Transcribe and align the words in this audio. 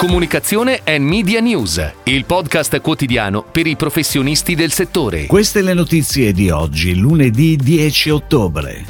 Comunicazione 0.00 0.80
e 0.82 0.98
Media 0.98 1.40
News, 1.40 1.92
il 2.04 2.24
podcast 2.24 2.80
quotidiano 2.80 3.42
per 3.42 3.66
i 3.66 3.76
professionisti 3.76 4.54
del 4.54 4.72
settore. 4.72 5.26
Queste 5.26 5.60
le 5.60 5.74
notizie 5.74 6.32
di 6.32 6.48
oggi, 6.48 6.96
lunedì 6.96 7.54
10 7.54 8.08
ottobre. 8.08 8.86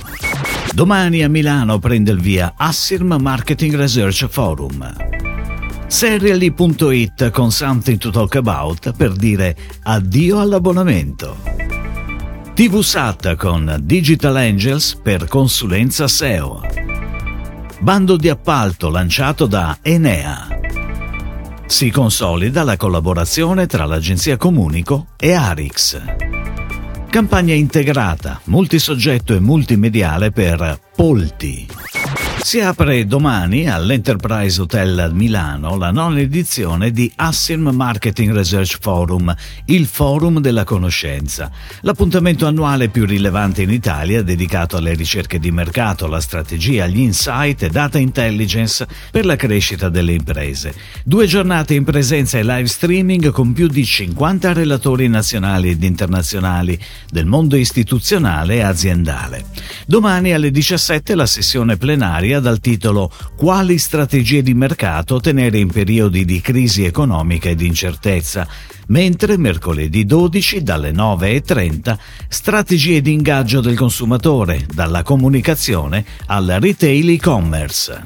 Domani 0.72 1.24
a 1.24 1.28
Milano 1.28 1.80
prende 1.80 2.12
il 2.12 2.20
via 2.20 2.54
Assirm 2.56 3.16
Marketing 3.20 3.74
Research 3.74 4.28
Forum. 4.28 4.88
Serially.it 5.88 7.30
con 7.30 7.50
Something 7.50 7.98
to 7.98 8.10
Talk 8.10 8.36
About 8.36 8.92
per 8.92 9.10
dire 9.10 9.56
addio 9.82 10.38
all'abbonamento. 10.38 11.38
TVSAT 12.54 13.34
con 13.34 13.80
Digital 13.82 14.36
Angels 14.36 14.94
per 14.94 15.26
consulenza 15.26 16.06
SEO. 16.06 16.60
Bando 17.80 18.16
di 18.16 18.28
appalto 18.28 18.90
lanciato 18.90 19.46
da 19.46 19.78
Enea. 19.82 20.59
Si 21.70 21.92
consolida 21.92 22.64
la 22.64 22.76
collaborazione 22.76 23.66
tra 23.66 23.86
l'agenzia 23.86 24.36
Comunico 24.36 25.06
e 25.16 25.34
Arix. 25.34 26.02
Campagna 27.08 27.54
integrata, 27.54 28.40
multisoggetto 28.46 29.34
e 29.34 29.40
multimediale 29.40 30.32
per 30.32 30.80
Polti. 30.96 31.68
Si 32.42 32.58
apre 32.58 33.06
domani 33.06 33.68
all'Enterprise 33.68 34.62
Hotel 34.62 35.10
Milano 35.12 35.76
la 35.76 35.90
nona 35.90 36.20
edizione 36.20 36.90
di 36.90 37.10
Assim 37.14 37.68
Marketing 37.68 38.32
Research 38.32 38.78
Forum, 38.80 39.32
il 39.66 39.86
forum 39.86 40.40
della 40.40 40.64
conoscenza, 40.64 41.50
l'appuntamento 41.82 42.46
annuale 42.46 42.88
più 42.88 43.04
rilevante 43.04 43.62
in 43.62 43.70
Italia 43.70 44.22
dedicato 44.22 44.76
alle 44.76 44.94
ricerche 44.94 45.38
di 45.38 45.52
mercato, 45.52 46.06
alla 46.06 46.20
strategia, 46.20 46.84
agli 46.84 47.00
insight 47.00 47.62
e 47.62 47.68
data 47.68 47.98
intelligence 47.98 48.86
per 49.12 49.26
la 49.26 49.36
crescita 49.36 49.88
delle 49.88 50.12
imprese. 50.12 50.74
Due 51.04 51.26
giornate 51.26 51.74
in 51.74 51.84
presenza 51.84 52.38
e 52.38 52.42
live 52.42 52.66
streaming 52.66 53.30
con 53.30 53.52
più 53.52 53.68
di 53.68 53.84
50 53.84 54.52
relatori 54.54 55.08
nazionali 55.08 55.70
ed 55.70 55.84
internazionali 55.84 56.76
del 57.10 57.26
mondo 57.26 57.54
istituzionale 57.54 58.56
e 58.56 58.60
aziendale. 58.62 59.44
Domani 59.86 60.32
alle 60.32 60.50
17 60.50 61.14
la 61.14 61.26
sessione 61.26 61.76
plenaria 61.76 62.29
plenaria 62.30 62.38
dal 62.38 62.60
titolo 62.60 63.10
Quali 63.36 63.78
strategie 63.78 64.42
di 64.42 64.54
mercato 64.54 65.18
tenere 65.18 65.58
in 65.58 65.70
periodi 65.70 66.24
di 66.24 66.40
crisi 66.40 66.84
economica 66.84 67.48
ed 67.48 67.60
incertezza, 67.60 68.46
mentre 68.88 69.36
mercoledì 69.36 70.04
12 70.04 70.62
dalle 70.62 70.92
9.30 70.92 71.98
strategie 72.28 73.00
di 73.00 73.12
ingaggio 73.12 73.60
del 73.60 73.76
consumatore, 73.76 74.64
dalla 74.72 75.02
comunicazione 75.02 76.04
al 76.26 76.58
retail 76.60 77.10
e-commerce. 77.10 78.04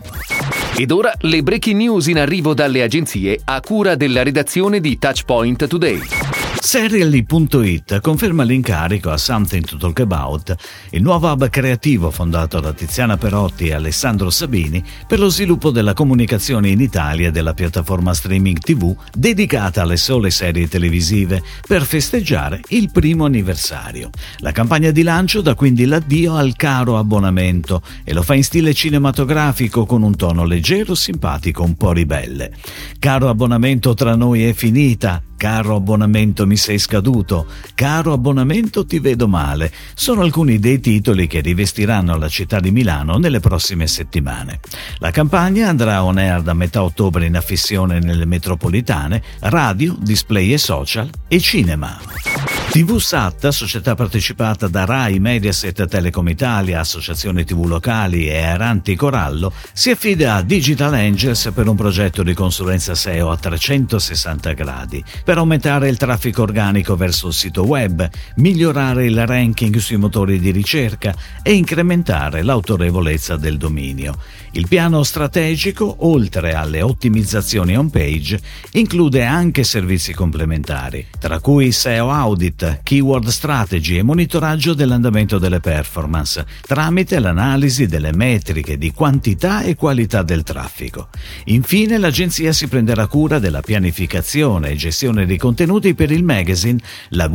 Ed 0.77 0.91
ora 0.91 1.13
le 1.21 1.43
breaking 1.43 1.77
news 1.77 2.07
in 2.07 2.19
arrivo 2.19 2.55
dalle 2.55 2.83
agenzie 2.83 3.39
a 3.45 3.61
cura 3.61 3.95
della 3.95 4.23
redazione 4.23 4.81
di 4.81 4.99
Touchpoint 4.99 5.67
Today. 5.67 6.44
Serially.it 6.65 8.01
conferma 8.01 8.43
l'incarico 8.43 9.11
a 9.11 9.19
Something 9.19 9.67
to 9.67 9.77
Talk 9.77 10.01
About, 10.01 10.55
il 10.93 11.03
nuovo 11.03 11.31
hub 11.31 11.51
creativo 11.51 12.11
fondato 12.11 12.59
da 12.59 12.73
Tiziana 12.73 13.19
Perotti 13.19 13.67
e 13.69 13.75
Alessandro 13.75 14.31
Sabini 14.31 14.83
per 15.07 15.19
lo 15.19 15.29
sviluppo 15.29 15.71
della 15.71 15.93
comunicazione 15.93 16.71
in 16.71 16.81
Italia 16.81 17.31
della 17.31 17.53
piattaforma 17.53 18.15
streaming 18.15 18.59
TV 18.59 18.97
dedicata 19.13 19.83
alle 19.83 19.99
sole 19.99 20.31
serie 20.31 20.67
televisive 20.67 21.43
per 21.69 21.83
festeggiare 21.83 22.63
il 22.69 22.91
primo 22.91 23.27
anniversario. 23.27 24.09
La 24.39 24.51
campagna 24.51 24.91
di 24.91 25.03
lancio 25.03 25.43
dà 25.43 25.55
quindi 25.55 25.85
l'addio 25.85 26.35
al 26.35 26.57
caro 26.57 26.97
abbonamento 26.97 27.83
e 28.05 28.15
lo 28.15 28.23
fa 28.23 28.35
in 28.35 28.43
stile 28.43 28.73
cinematografico 28.73 29.85
con 29.85 30.03
un 30.03 30.17
tono 30.17 30.45
leggero, 30.45 30.95
simpatico, 30.95 31.63
un 31.63 31.75
po' 31.77 31.93
ribelle. 31.93 32.53
Caro 32.99 33.29
abbonamento 33.29 33.93
tra 33.93 34.17
noi 34.17 34.45
è 34.47 34.55
finita, 34.55 35.23
Caro 35.45 35.77
abbonamento 35.77 36.47
mi 36.47 36.57
sei 36.57 36.79
scaduto, 36.79 37.45
caro 37.75 38.15
abbonamento 38.15 38.87
ti 38.87 38.99
vedo 38.99 39.29
male, 39.29 39.71
sono 39.93 40.23
alcuni 40.23 40.59
dei 40.59 40.81
titoli 40.81 41.27
che 41.27 41.41
rivestiranno 41.43 42.17
la 42.17 42.31
città 42.31 42.61
di 42.61 42.71
Milano 42.71 43.19
nelle 43.19 43.41
prossime 43.41 43.87
settimane. 43.87 44.61
La 45.01 45.11
campagna 45.11 45.69
andrà 45.69 46.03
on 46.03 46.17
air 46.17 46.41
da 46.41 46.55
metà 46.55 46.83
ottobre 46.83 47.27
in 47.27 47.37
affissione 47.37 47.99
nelle 47.99 48.25
metropolitane, 48.25 49.23
radio, 49.41 49.95
display 50.01 50.51
e 50.51 50.57
social 50.57 51.11
e 51.29 51.39
cinema. 51.41 52.34
TV 52.75 52.99
Sat, 52.99 53.47
società 53.51 53.95
partecipata 53.95 54.67
da 54.67 54.85
RAI, 54.85 55.21
Mediaset, 55.21 55.87
Telecom 55.87 56.27
Italia, 56.27 56.81
Associazione 56.81 57.45
TV 57.45 57.67
Locali 57.67 58.27
e 58.27 58.43
Aranti 58.43 58.97
Corallo, 58.97 59.53
si 59.73 59.91
affida 59.91 60.35
a 60.35 60.43
Digital 60.43 60.93
Angels 60.93 61.53
per 61.55 61.69
un 61.69 61.77
progetto 61.77 62.25
di 62.25 62.35
consulenza 62.35 62.97
SEO 62.97 63.31
a 63.31 63.37
360 63.37 64.53
gradi, 64.55 65.05
per 65.23 65.39
aumentare 65.39 65.89
il 65.89 65.97
traffico 65.97 66.43
organico 66.43 66.97
verso 66.97 67.29
il 67.29 67.35
sito 67.35 67.65
web, 67.65 68.11
migliorare 68.39 69.07
il 69.07 69.25
ranking 69.25 69.77
sui 69.77 69.97
motori 69.97 70.41
di 70.41 70.51
ricerca 70.51 71.15
e 71.45 71.53
incrementare 71.53 72.43
l'autorevolezza 72.43 73.37
del 73.37 73.57
dominio. 73.57 74.17
Il 74.51 74.67
piano 74.67 75.05
strategico, 75.05 75.95
oltre 76.09 76.55
alle 76.55 76.83
ottimizzazioni 76.83 77.77
on 77.77 77.89
page, 77.91 78.41
include 78.73 79.25
anche 79.25 79.63
servizi 79.63 80.13
complementari, 80.13 81.07
tra 81.21 81.39
cui 81.39 81.71
SEO 81.71 82.11
Audit, 82.11 82.63
Keyword 82.83 83.29
Strategy 83.29 83.99
e 83.99 84.03
monitoraggio 84.03 84.75
dell'andamento 84.75 85.39
delle 85.39 85.61
performance, 85.61 86.45
tramite 86.61 87.19
l'analisi 87.19 87.87
delle 87.87 88.13
metriche 88.13 88.79
di 88.79 88.93
quantità 88.93 89.63
e 89.63 89.75
qualità 89.75 90.23
del 90.23 90.43
traffico. 90.43 91.09
Infine 91.47 91.99
l'agenzia 91.99 92.53
si 92.53 92.69
prenderà 92.69 93.07
cura 93.07 93.39
della 93.39 93.61
pianificazione 93.61 94.71
e 94.71 94.77
gestione 94.77 95.27
dei 95.27 95.39
contenuti 95.39 95.95
per 95.95 96.11
il 96.11 96.23
magazine 96.23 96.81
La. 97.11 97.33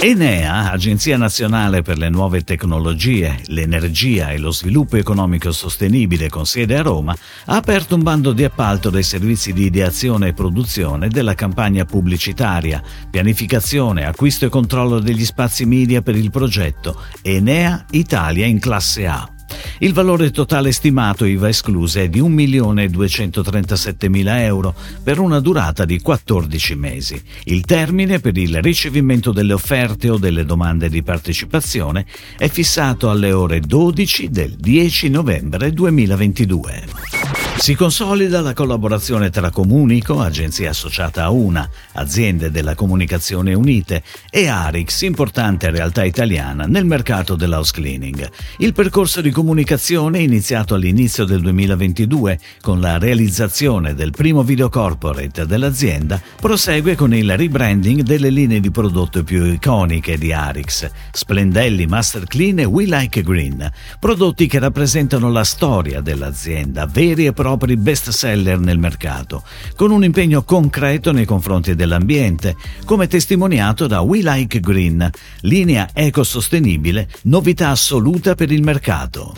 Enea, 0.00 0.70
Agenzia 0.70 1.16
Nazionale 1.16 1.80
per 1.80 1.96
le 1.96 2.10
Nuove 2.10 2.42
Tecnologie, 2.42 3.40
l'Energia 3.46 4.30
e 4.30 4.38
lo 4.38 4.50
Sviluppo 4.50 4.96
Economico 4.96 5.50
Sostenibile 5.50 6.28
con 6.28 6.44
sede 6.44 6.76
a 6.76 6.82
Roma, 6.82 7.16
ha 7.46 7.56
aperto 7.56 7.94
un 7.94 8.02
bando 8.02 8.32
di 8.32 8.44
appalto 8.44 8.90
dei 8.90 9.02
servizi 9.02 9.52
di 9.52 9.64
ideazione 9.64 10.28
e 10.28 10.32
produzione 10.34 11.08
della 11.08 11.34
campagna 11.34 11.86
pubblicitaria, 11.86 12.82
pianificazione, 13.08 14.04
acquisto 14.04 14.44
e 14.44 14.50
controllo 14.50 14.98
degli 14.98 15.24
spazi 15.24 15.64
media 15.64 16.02
per 16.02 16.16
il 16.16 16.30
progetto 16.30 17.00
Enea 17.22 17.86
Italia 17.90 18.44
in 18.44 18.58
classe 18.58 19.06
A. 19.06 19.33
Il 19.78 19.92
valore 19.92 20.30
totale 20.30 20.70
stimato 20.72 21.24
IVA 21.24 21.48
escluse 21.48 22.02
è 22.04 22.08
di 22.08 22.20
1.237.000 22.20 24.40
euro 24.40 24.72
per 25.02 25.18
una 25.18 25.40
durata 25.40 25.84
di 25.84 26.00
14 26.00 26.76
mesi. 26.76 27.20
Il 27.44 27.64
termine 27.64 28.20
per 28.20 28.36
il 28.36 28.62
ricevimento 28.62 29.32
delle 29.32 29.52
offerte 29.52 30.10
o 30.10 30.16
delle 30.16 30.44
domande 30.44 30.88
di 30.88 31.02
partecipazione 31.02 32.06
è 32.36 32.48
fissato 32.48 33.10
alle 33.10 33.32
ore 33.32 33.58
12 33.60 34.30
del 34.30 34.54
10 34.56 35.10
novembre 35.10 35.72
2022. 35.72 37.23
Si 37.56 37.76
consolida 37.76 38.42
la 38.42 38.52
collaborazione 38.52 39.30
tra 39.30 39.48
Comunico, 39.48 40.20
agenzia 40.20 40.70
associata 40.70 41.22
a 41.22 41.30
una, 41.30 41.66
aziende 41.92 42.50
della 42.50 42.74
comunicazione 42.74 43.54
unite, 43.54 44.02
e 44.28 44.48
Arix, 44.48 45.00
importante 45.02 45.70
realtà 45.70 46.04
italiana 46.04 46.66
nel 46.66 46.84
mercato 46.84 47.36
dell'house 47.36 47.72
cleaning. 47.72 48.28
Il 48.58 48.74
percorso 48.74 49.22
di 49.22 49.30
comunicazione, 49.30 50.18
iniziato 50.18 50.74
all'inizio 50.74 51.24
del 51.24 51.40
2022 51.40 52.38
con 52.60 52.80
la 52.80 52.98
realizzazione 52.98 53.94
del 53.94 54.10
primo 54.10 54.42
video 54.42 54.68
corporate 54.68 55.46
dell'azienda, 55.46 56.20
prosegue 56.38 56.96
con 56.96 57.14
il 57.14 57.34
rebranding 57.34 58.02
delle 58.02 58.28
linee 58.28 58.60
di 58.60 58.70
prodotto 58.70 59.22
più 59.22 59.44
iconiche 59.44 60.18
di 60.18 60.34
Arix, 60.34 60.90
Splendelli, 61.12 61.86
Master 61.86 62.24
Clean 62.26 62.58
e 62.58 62.64
We 62.64 62.84
Like 62.84 63.22
Green, 63.22 63.72
prodotti 63.98 64.46
che 64.48 64.58
rappresentano 64.58 65.30
la 65.30 65.44
storia 65.44 66.02
dell'azienda, 66.02 66.84
veri 66.86 67.24
e 67.24 67.32
propri 67.32 67.43
propri 67.44 67.76
best 67.76 68.08
seller 68.08 68.58
nel 68.58 68.78
mercato, 68.78 69.42
con 69.76 69.90
un 69.90 70.02
impegno 70.02 70.44
concreto 70.44 71.12
nei 71.12 71.26
confronti 71.26 71.74
dell'ambiente, 71.74 72.56
come 72.86 73.06
testimoniato 73.06 73.86
da 73.86 74.00
We 74.00 74.22
Like 74.22 74.60
Green, 74.60 75.10
linea 75.40 75.90
ecosostenibile, 75.92 77.06
novità 77.24 77.68
assoluta 77.68 78.34
per 78.34 78.50
il 78.50 78.62
mercato. 78.62 79.34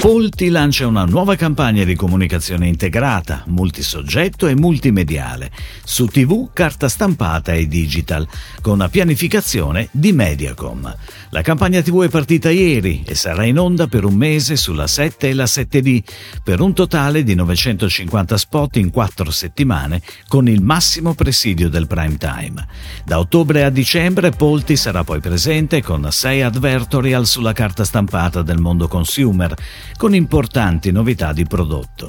Polti 0.00 0.48
lancia 0.48 0.86
una 0.86 1.04
nuova 1.04 1.34
campagna 1.34 1.82
di 1.82 1.96
comunicazione 1.96 2.68
integrata, 2.68 3.42
multisoggetto 3.46 4.46
e 4.46 4.54
multimediale, 4.54 5.50
su 5.82 6.06
TV, 6.06 6.50
carta 6.52 6.88
stampata 6.88 7.52
e 7.52 7.66
digital, 7.66 8.26
con 8.62 8.74
una 8.74 8.88
pianificazione 8.88 9.88
di 9.90 10.12
Mediacom. 10.12 10.96
La 11.30 11.42
campagna 11.42 11.82
TV 11.82 12.04
è 12.04 12.08
partita 12.08 12.48
ieri 12.48 13.02
e 13.04 13.16
sarà 13.16 13.44
in 13.44 13.58
onda 13.58 13.88
per 13.88 14.04
un 14.04 14.14
mese 14.14 14.54
sulla 14.54 14.86
7 14.86 15.30
e 15.30 15.34
la 15.34 15.44
7D, 15.44 16.02
per 16.44 16.60
un 16.60 16.72
totale 16.74 17.24
di 17.24 17.34
950 17.34 18.36
spot 18.36 18.76
in 18.76 18.90
quattro 18.90 19.32
settimane, 19.32 20.00
con 20.28 20.48
il 20.48 20.62
massimo 20.62 21.14
presidio 21.14 21.68
del 21.68 21.88
prime 21.88 22.16
time. 22.18 22.66
Da 23.04 23.18
ottobre 23.18 23.64
a 23.64 23.70
dicembre 23.70 24.30
Polti 24.30 24.76
sarà 24.76 25.02
poi 25.02 25.18
presente 25.18 25.82
con 25.82 26.06
6 26.08 26.42
advertorial 26.42 27.26
sulla 27.26 27.52
carta 27.52 27.84
stampata 27.84 28.42
del 28.42 28.58
mondo 28.58 28.86
consumer, 28.86 29.56
con 29.96 30.14
importanti 30.14 30.90
novità 30.90 31.32
di 31.32 31.44
prodotto. 31.44 32.08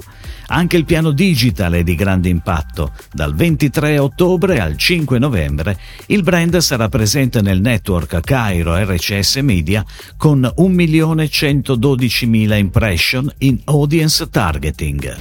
Anche 0.52 0.78
il 0.78 0.86
piano 0.86 1.12
digital 1.12 1.74
è 1.74 1.84
di 1.84 1.94
grande 1.96 2.30
impatto. 2.30 2.94
Dal 3.12 3.36
23 3.36 4.00
ottobre 4.00 4.60
al 4.60 4.78
5 4.78 5.20
novembre 5.20 5.78
il 6.08 6.24
brand 6.24 6.58
sarà 6.58 6.90
presente 6.90 7.42
nel 7.42 7.62
network 7.62 8.20
Cairo 8.22 8.76
RCS 8.76 9.36
Media 9.38 9.86
con 10.18 10.42
1.112.000 10.42 12.58
impression 12.58 13.31
in 13.40 13.60
audience 13.66 14.28
targeting. 14.30 15.18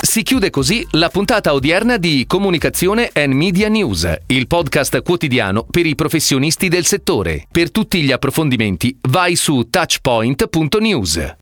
Si 0.00 0.22
chiude 0.22 0.50
così 0.50 0.86
la 0.92 1.08
puntata 1.10 1.52
odierna 1.52 1.96
di 1.96 2.24
Comunicazione 2.26 3.10
and 3.12 3.34
Media 3.34 3.68
News, 3.68 4.10
il 4.26 4.46
podcast 4.46 5.02
quotidiano 5.02 5.66
per 5.70 5.86
i 5.86 5.94
professionisti 5.94 6.68
del 6.68 6.86
settore. 6.86 7.46
Per 7.50 7.70
tutti 7.70 8.02
gli 8.02 8.10
approfondimenti 8.10 8.98
vai 9.02 9.36
su 9.36 9.68
touchpoint.news. 9.68 11.36